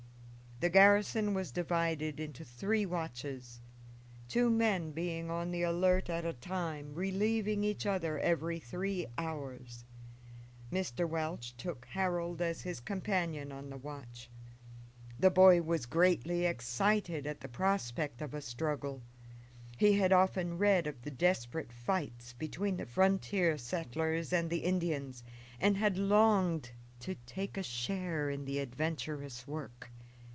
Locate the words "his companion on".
12.61-13.71